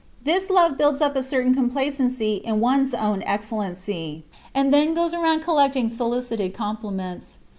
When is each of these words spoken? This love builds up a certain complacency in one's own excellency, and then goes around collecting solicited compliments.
This 0.23 0.49
love 0.49 0.79
builds 0.79 0.99
up 0.99 1.15
a 1.15 1.21
certain 1.21 1.53
complacency 1.53 2.37
in 2.43 2.59
one's 2.59 2.95
own 2.95 3.21
excellency, 3.21 4.23
and 4.51 4.73
then 4.73 4.95
goes 4.95 5.13
around 5.13 5.43
collecting 5.43 5.89
solicited 5.89 6.55
compliments. 6.55 7.37